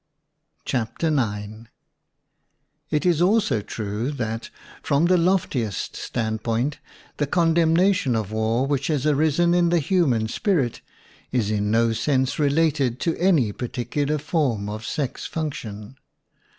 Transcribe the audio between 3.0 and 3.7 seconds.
is also